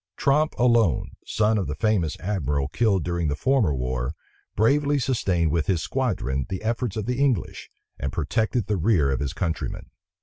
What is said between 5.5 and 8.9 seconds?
with his squadron the efforts of the English, and protected the